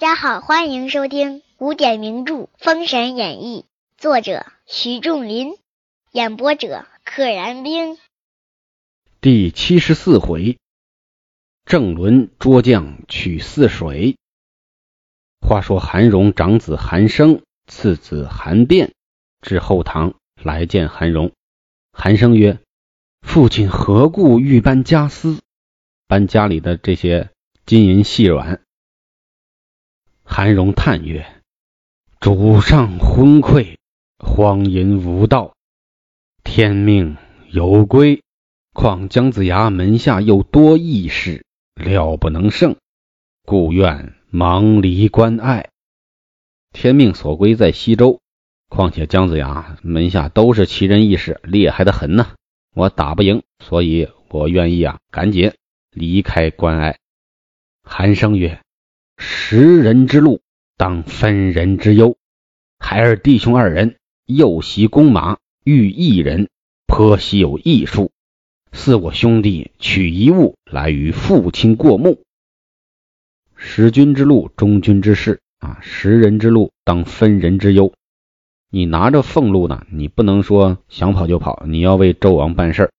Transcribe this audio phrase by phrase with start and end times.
[0.00, 3.66] 大家好，欢迎收听古典名著《封神演义》，
[4.00, 5.58] 作者徐仲林，
[6.10, 7.98] 演播者可燃冰。
[9.20, 10.56] 第七十四回，
[11.66, 14.16] 郑伦捉将取泗水。
[15.46, 18.94] 话说韩荣长子韩生，次子韩变
[19.42, 21.32] 至后堂来见韩荣。
[21.92, 22.58] 韩生曰
[23.20, 25.40] ：“父亲何故欲搬家私？
[26.06, 27.28] 搬家里的这些
[27.66, 28.62] 金银细软。”
[30.32, 31.26] 韩荣叹曰
[32.20, 33.76] ：“主上昏聩，
[34.16, 35.56] 荒淫无道，
[36.44, 37.16] 天命
[37.50, 38.22] 有归。
[38.72, 42.76] 况姜子牙门下又多义士，料不能胜，
[43.44, 45.70] 故愿忙离关隘。
[46.72, 48.20] 天命所归在西周，
[48.68, 52.36] 况且姜子牙门下都是奇人异士，厉害的很呐，
[52.72, 55.54] 我打不赢，所以我愿意啊，赶紧
[55.90, 57.00] 离开关隘。”
[57.82, 58.60] 韩生曰。
[59.22, 60.40] 识人之路，
[60.78, 62.16] 当分人之忧。
[62.78, 66.48] 孩儿弟兄二人又习弓马，遇异人，
[66.86, 68.10] 颇习有异术。
[68.72, 72.22] 似我兄弟取一物来与父亲过目。
[73.56, 75.78] 识君之路，忠君之事啊！
[75.82, 77.92] 识人之路，当分人之忧。
[78.70, 82.92] 你拿着俸禄呢，你不能说想跑就跑，你要为纣王办事儿。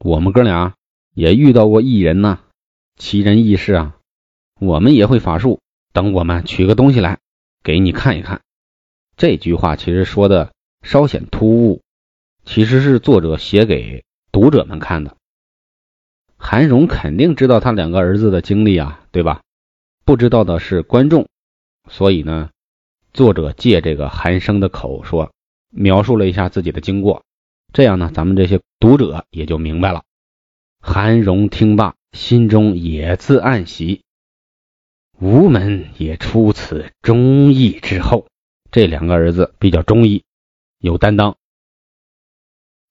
[0.00, 0.74] 我们哥俩
[1.14, 2.40] 也遇到过异人呐，
[2.96, 3.96] 奇人异事啊。
[4.60, 5.60] 我们也会法术，
[5.92, 7.18] 等我们取个东西来
[7.62, 8.42] 给你看一看。
[9.16, 10.52] 这句话其实说的
[10.82, 11.82] 稍显突兀，
[12.44, 15.16] 其实是作者写给读者们看的。
[16.36, 19.42] 韩荣肯定知道他两个儿子的经历啊，对吧？
[20.04, 21.26] 不知道的是观众，
[21.88, 22.50] 所以呢，
[23.12, 25.32] 作者借这个韩生的口说，
[25.70, 27.24] 描述了一下自己的经过，
[27.72, 30.02] 这样呢，咱们这些读者也就明白了。
[30.80, 34.02] 韩荣听罢，心中也自暗喜。
[35.24, 38.26] 吴门也出此忠义之后，
[38.70, 40.22] 这两个儿子比较忠义，
[40.80, 41.38] 有担当。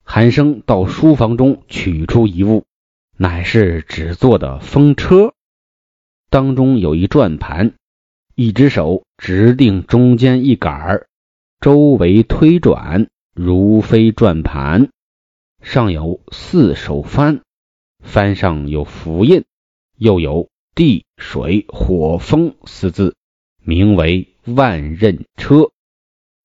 [0.02, 2.66] 韩生到书房中取出一物，
[3.16, 5.36] 乃是纸做的风车，
[6.32, 7.76] 当中有一转盘，
[8.34, 11.08] 一只手直定中间一杆儿，
[11.60, 14.90] 周围推转，如飞转盘，
[15.62, 17.42] 上有四手幡，
[18.04, 19.46] 幡上有符印，
[20.00, 20.50] 又有。
[20.76, 23.16] 地水火风四字，
[23.62, 25.70] 名为万仞车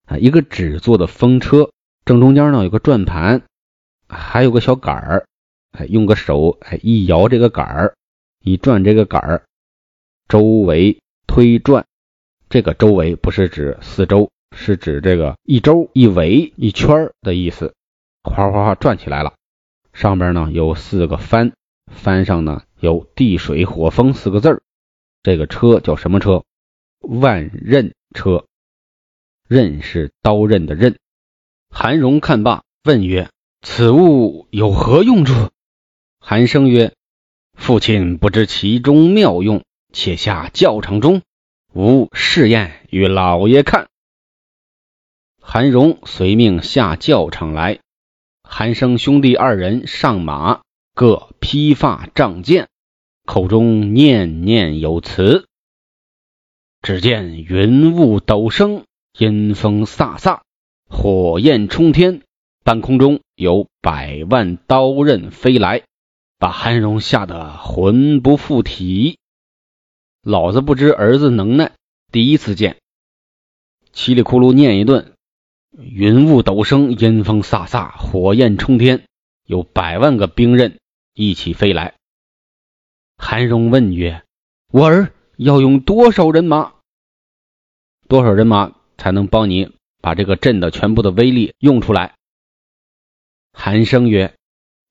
[0.04, 1.70] 啊，一个纸做的风车，
[2.04, 3.42] 正中间呢有个转盘，
[4.08, 5.26] 还有个小杆儿，
[5.72, 7.94] 哎，用个手哎一摇这个杆儿，
[8.42, 9.44] 一转这个杆儿，
[10.28, 11.86] 周围推转。
[12.50, 17.74] 这个周围不是指四周，是指这个一周一围一圈的意思，
[18.22, 19.34] 哗哗哗转起来了。
[19.92, 21.52] 上边呢有四个帆，
[21.90, 22.62] 帆上呢。
[22.80, 24.62] 有地水火风四个字儿，
[25.24, 26.44] 这个车叫什么车？
[27.00, 28.46] 万刃车，
[29.48, 30.96] 刃是刀刃的刃。
[31.70, 33.30] 韩荣看罢，问曰
[33.62, 35.50] ：“此物有何用处？”
[36.22, 36.94] 韩生曰
[37.58, 41.22] ：“父亲不知其中妙用，且下教场中，
[41.74, 43.88] 吾试验与老爷看。”
[45.42, 47.80] 韩荣随命下教场来，
[48.44, 50.60] 韩生兄弟二人上马。
[50.98, 52.66] 各披发仗剑，
[53.24, 55.46] 口中念念有词。
[56.82, 58.84] 只见云雾陡升，
[59.16, 60.40] 阴风飒飒，
[60.88, 62.22] 火焰冲天，
[62.64, 65.84] 半空中有百万刀刃飞来，
[66.36, 69.20] 把韩荣吓得魂不附体。
[70.20, 71.70] 老子不知儿子能耐，
[72.10, 72.76] 第一次见，
[73.94, 75.12] 叽里咕噜念一顿。
[75.78, 79.04] 云雾陡升，阴风飒飒，火焰冲天，
[79.44, 80.76] 有百万个兵刃。
[81.18, 81.94] 一起飞来。
[83.16, 84.22] 韩荣问曰
[84.72, 86.74] ：“我儿要用多少人马？
[88.06, 92.14] 多少人马才能帮你把这个阵的全部的威力用出来？”
[93.52, 94.36] 韩生曰：“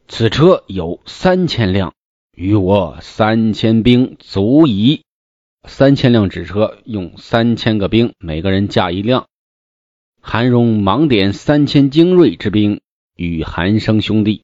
[0.09, 1.93] 此车有三千辆，
[2.33, 5.05] 与我三千兵足矣。
[5.63, 9.29] 三千辆纸车用三千个兵，每个人驾一辆。”
[10.19, 12.81] 韩荣忙点三千精锐之兵
[13.15, 14.43] 与韩生兄弟。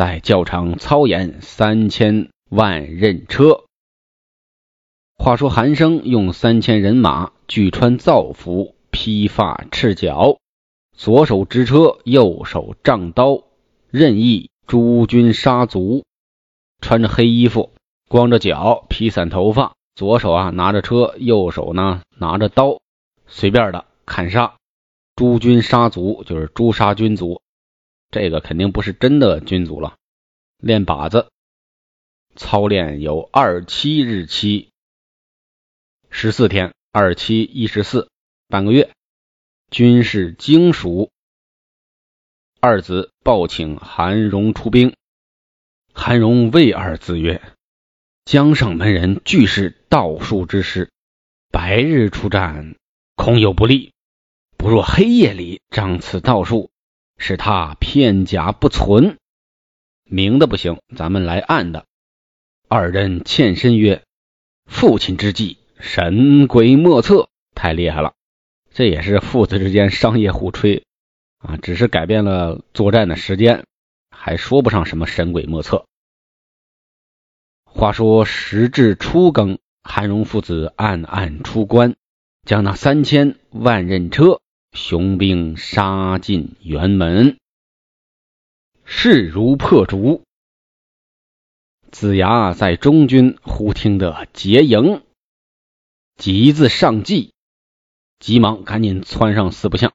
[0.00, 3.64] 在教场操演三千万刃车。
[5.18, 10.38] 话说韩生用三千人马，俱穿皂服，披发赤脚，
[10.96, 13.42] 左手执车，右手仗刀，
[13.90, 16.06] 任意诸军杀卒。
[16.80, 17.74] 穿着黑衣服，
[18.08, 22.80] 光着脚，披散头发，左手啊拿着车，右手呢拿着刀，
[23.26, 24.54] 随便的砍杀
[25.14, 27.42] 诸军杀卒，就是诛杀军卒。
[28.10, 29.96] 这个肯定不是真的军卒了，
[30.58, 31.30] 练靶子
[32.34, 34.70] 操练有二七日期。
[36.10, 38.10] 十四天，二七一十四，
[38.48, 38.90] 半个月。
[39.70, 41.10] 军事精熟。
[42.58, 44.96] 二子报请韩荣出兵。
[45.94, 47.40] 韩荣谓二子曰
[48.26, 50.90] ：“江上门人俱是道术之师，
[51.52, 52.74] 白日出战，
[53.14, 53.92] 恐有不利。
[54.56, 56.69] 不若黑夜里仗此道术，
[57.20, 59.18] 使他片甲不存。
[60.02, 61.84] 明的不行，咱们来暗的。”
[62.66, 64.02] 二人欠身曰
[64.66, 68.14] ：“父亲之计，神鬼莫测，太厉害了。”
[68.72, 70.84] 这也是父子之间商业互吹
[71.38, 73.66] 啊，只是改变了作战的时间，
[74.10, 75.86] 还说不上什么神鬼莫测。
[77.64, 81.96] 话说时至初更，韩荣父子暗暗出关，
[82.46, 84.40] 将那三千万人车
[84.72, 87.38] 雄兵杀进辕门，
[88.84, 90.22] 势如破竹。
[91.90, 95.02] 子牙在中军忽听得结营，
[96.16, 97.32] 急自上计。
[98.20, 99.92] 急忙赶紧窜上四不像，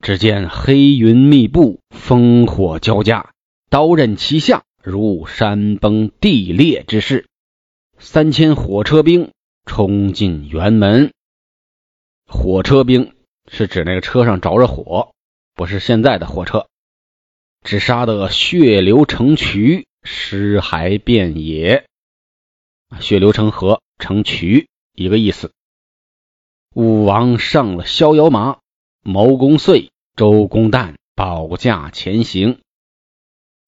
[0.00, 3.32] 只见黑云密布，烽火交加，
[3.70, 7.26] 刀刃齐下，如山崩地裂之势。
[7.98, 9.30] 三千火车兵
[9.64, 11.12] 冲进辕门。
[12.26, 13.13] 火车兵
[13.50, 15.12] 是指那个车上着着火，
[15.54, 16.66] 不是现在的火车。
[17.62, 21.86] 只杀得血流成渠，尸骸遍野。
[23.00, 25.52] 血流成河，成渠，一个意思。
[26.74, 28.58] 武王上了逍遥马，
[29.02, 32.60] 谋公遂、周公旦保驾前行。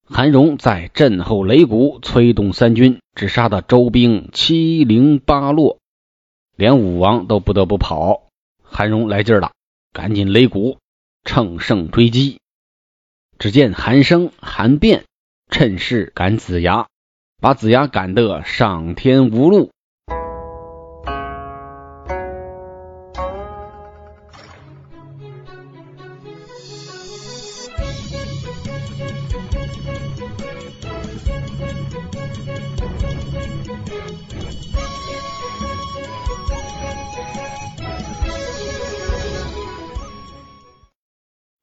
[0.03, 5.79] 韩荣在阵后擂鼓，催动三军，只杀得周兵七零八落，
[6.55, 8.23] 连武王都不得不跑。
[8.63, 9.51] 韩荣来劲了，
[9.91, 10.79] 赶紧擂鼓，
[11.23, 12.39] 乘胜追击。
[13.39, 15.05] 只见韩生、韩变
[15.49, 16.87] 趁势赶子牙，
[17.41, 19.71] 把子牙赶得上天无路。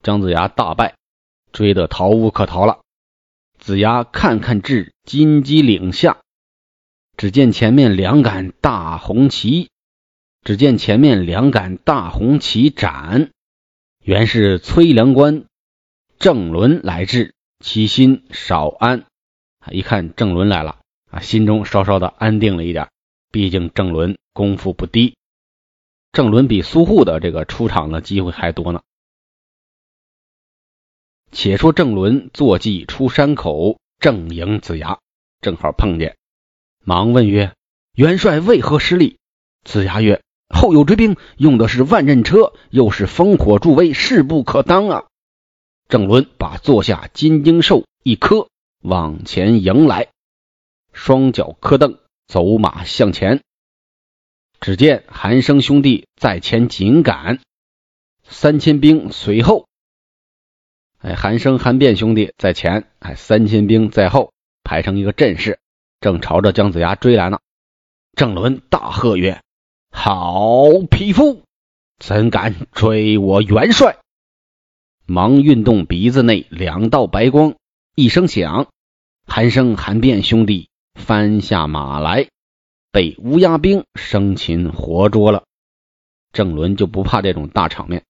[0.04, 0.96] 姜子牙大败，
[1.50, 2.80] 追得逃无可逃了。
[3.58, 6.18] 子牙看看至金鸡岭下，
[7.16, 9.70] 只见前面两杆大红旗，
[10.42, 13.30] 只见前面两杆大红旗展，
[14.02, 15.46] 原是崔良官
[16.18, 19.06] 郑伦来至，其心少安。
[19.60, 20.80] 啊一看郑伦来了
[21.10, 22.90] 啊，心中稍稍的安定了一点。
[23.30, 25.16] 毕竟郑伦功夫不低，
[26.12, 28.82] 郑伦比苏护的这个出场的机会还多呢。
[31.32, 34.98] 且说郑伦坐骑出山口，正迎子牙，
[35.40, 36.16] 正好碰见，
[36.84, 37.54] 忙问曰
[37.96, 39.18] ：“元帅为何失利？”
[39.64, 45.04] 子牙曰：“后有追兵，用的是万刃车，又是烽火助威，势不可当啊！”
[45.88, 48.48] 郑伦把坐下金睛兽一磕，
[48.80, 50.08] 往前迎来，
[50.92, 53.42] 双脚磕蹬，走马向前。
[54.60, 57.40] 只见韩生兄弟在前紧赶，
[58.22, 59.66] 三千兵随后。
[61.04, 64.32] 哎，韩生、韩变兄弟在前，哎，三千兵在后，
[64.62, 65.58] 排成一个阵势，
[66.00, 67.40] 正朝着姜子牙追来呢。
[68.16, 69.42] 郑伦大喝曰
[69.92, 71.42] ：“好匹夫，
[71.98, 73.98] 怎敢追我元帅？”
[75.04, 77.54] 忙运动鼻子内两道白光，
[77.94, 78.68] 一声响，
[79.26, 82.28] 韩生、韩变兄弟翻下马来，
[82.90, 85.44] 被乌鸦兵生擒活捉了。
[86.32, 88.04] 郑伦就不怕这种大场面，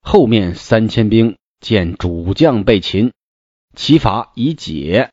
[0.00, 1.36] 后面三千兵。
[1.64, 3.14] 见主将被擒，
[3.74, 5.08] 其法已解，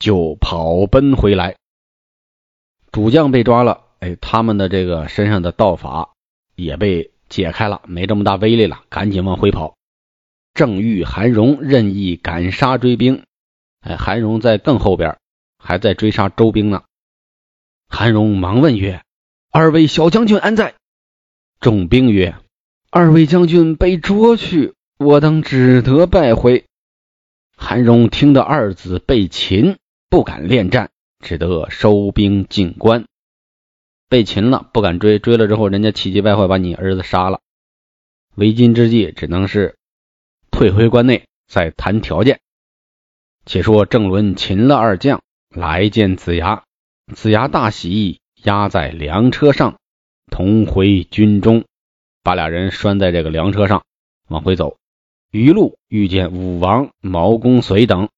[0.00, 1.54] 就跑奔回来。
[2.90, 6.10] 主将被抓了，哎，他们的这个身上的道法
[6.56, 9.76] 也被解开了，没这么大威力了，赶紧往回跑。
[10.54, 13.22] 正遇韩荣任意赶杀追兵，
[13.78, 15.18] 哎，韩荣在更后边，
[15.56, 16.82] 还在追杀周兵呢。
[17.88, 19.04] 韩荣忙问曰
[19.52, 20.74] ：“二位小将军安在？”
[21.60, 22.34] 众兵曰
[22.90, 26.66] ：“二位将军被捉去。”我等只得败回。
[27.56, 29.78] 韩荣听得二子被擒，
[30.10, 30.90] 不敢恋战，
[31.20, 33.06] 只得收兵进关。
[34.10, 37.40] 被擒了，不敢追，追了之后，人家气急败坏，把你儿子杀了。
[38.34, 39.76] 为今之计，只能是
[40.50, 42.40] 退回关内，再谈条件。
[43.46, 46.64] 且说郑伦擒了二将，来见子牙，
[47.14, 49.78] 子牙大喜，押在粮车上，
[50.30, 51.64] 同回军中，
[52.22, 53.82] 把俩人拴在这个粮车上，
[54.28, 54.76] 往回走。
[55.30, 58.08] 余路遇见武王、毛公遂等，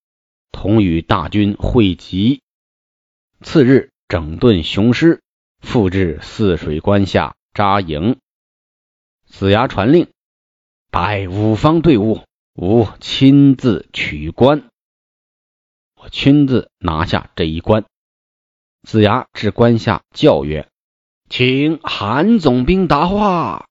[0.50, 2.40] 同与大军会集。
[3.42, 5.20] 次日整顿雄师，
[5.60, 8.18] 复至泗水关下扎营。
[9.26, 10.08] 子牙传令，
[10.90, 12.22] 摆五方队伍，
[12.54, 14.70] 吾亲自取关。
[15.94, 17.84] 我亲自拿下这一关。
[18.84, 20.66] 子牙至关下叫曰
[21.28, 23.66] ：“请韩总兵答话。”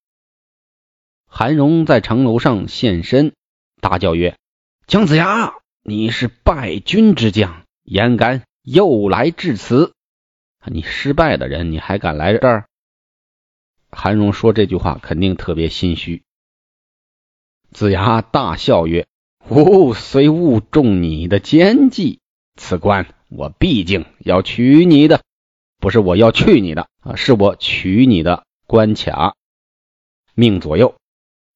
[1.33, 3.33] 韩荣在城楼上现身，
[3.79, 4.35] 大叫曰
[4.85, 9.93] ：“姜子牙，你是败军之将，焉敢又来至此？
[10.65, 12.65] 你失败的人，你还敢来这儿？”
[13.89, 16.21] 韩荣说这句话肯定特别心虚。
[17.71, 19.07] 子牙大笑曰
[19.47, 22.19] ：“吾虽误中你的奸计，
[22.57, 25.23] 此关我毕竟要取你的，
[25.79, 29.37] 不是我要去你的啊，是我取你的关卡。
[30.35, 30.95] 命左右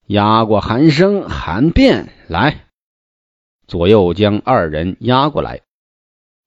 [0.07, 2.65] 押过韩生、韩变来。
[3.67, 5.61] 左右将二人押过来。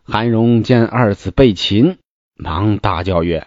[0.04, 1.98] 韩荣见二子被擒，
[2.34, 3.46] 忙大叫曰：‘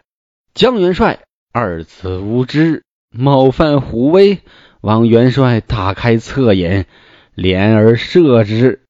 [0.53, 4.39] 江元帅！’二子无知，冒犯虎威，
[4.81, 6.85] 望元帅大开侧眼，
[7.35, 8.85] 怜而赦之。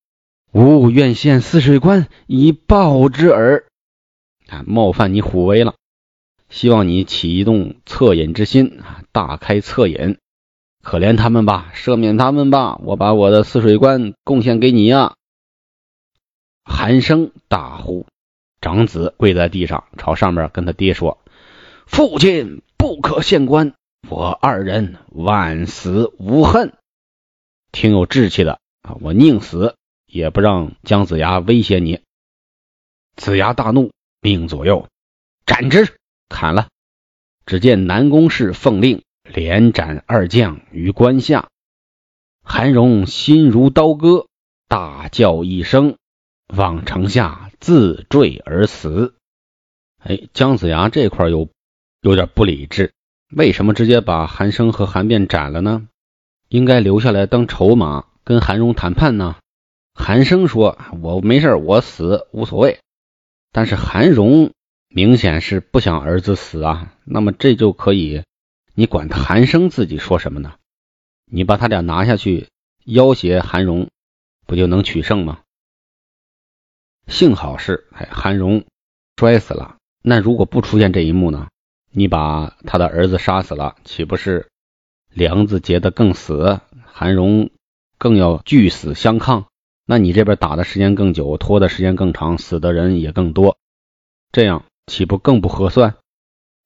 [0.52, 3.66] 吾愿献泗水关以报之耳。
[4.48, 5.76] 啊，冒犯你虎威了，
[6.50, 10.20] 希望你启动恻隐之心啊，大开侧眼，
[10.82, 15.16] 可怜他们吧，赦免他们吧，我把我的泗水关贡献给你呀。
[16.64, 18.08] 韩生大呼，
[18.62, 21.20] 长子跪在地上，朝上面跟他爹说。
[21.86, 23.74] 父亲不可献官，
[24.08, 26.74] 我二人万死无恨，
[27.72, 28.96] 挺有志气的啊！
[29.02, 32.00] 我宁死也不让姜子牙威胁你。
[33.16, 34.88] 子牙大怒，命左右
[35.46, 35.98] 斩之，
[36.30, 36.70] 砍了。
[37.46, 41.50] 只见南宫氏奉令连斩二将于关下，
[42.44, 44.28] 韩荣心如刀割，
[44.68, 45.98] 大叫一声，
[46.48, 49.16] 往城下自坠而死。
[50.00, 51.50] 哎，姜子牙这块有。
[52.04, 52.94] 有点不理智，
[53.30, 55.88] 为什么直接把韩生和韩变斩了呢？
[56.50, 59.36] 应该留下来当筹码，跟韩荣谈判呢。
[59.94, 62.80] 韩生说：“我没事，我死无所谓。”
[63.54, 64.50] 但是韩荣
[64.88, 66.92] 明显是不想儿子死啊。
[67.06, 68.24] 那么这就可以，
[68.74, 70.54] 你管韩生自己说什么呢？
[71.26, 72.48] 你把他俩拿下去
[72.86, 73.90] 要挟韩荣，
[74.48, 75.42] 不就能取胜吗？
[77.08, 78.64] 幸好是，哎，韩荣
[79.18, 79.78] 摔死了。
[80.02, 81.50] 那如果不出现这一幕呢？
[81.92, 84.50] 你把他的儿子杀死了，岂不是
[85.10, 87.50] 梁子结得更死，韩荣
[87.98, 89.48] 更要拒死相抗？
[89.86, 93.58] 那你这边打的时间更久，拖的时间更长，死的人也更多，
[94.32, 95.98] 这样岂不更不合算？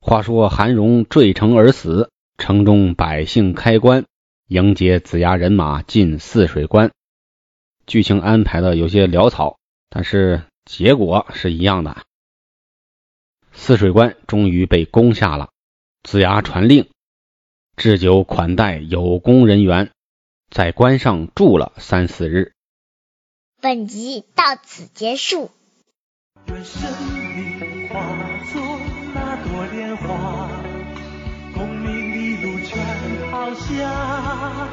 [0.08, 4.06] 话说韩荣坠城而死，城中百姓开棺
[4.48, 6.92] 迎接子牙人马进泗水关，
[7.88, 9.58] 剧情安排的有些潦草，
[9.90, 12.04] 但是结果是一样的。
[13.52, 15.50] 泗水关终于被攻下了，
[16.04, 16.88] 子牙传令，
[17.76, 19.90] 置酒款待有功人员，
[20.52, 22.54] 在关上住了三四日。
[23.60, 25.50] 本集到此结束。
[26.46, 28.00] 愿生命化
[28.54, 28.65] 作那
[29.46, 30.50] 朵莲花，
[31.54, 32.84] 功名利禄全
[33.30, 34.68] 抛下，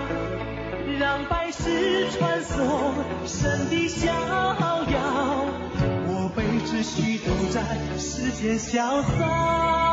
[0.99, 2.95] 让百世传颂
[3.27, 5.47] 神的逍遥。
[6.07, 7.61] 我辈只需都在
[7.99, 9.92] 世间潇洒。